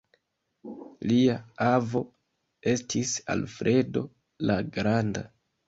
Lia 1.11 1.35
avo 1.65 2.01
estis 2.73 3.13
Alfredo 3.37 4.05
la 4.51 4.59
granda. 4.81 5.27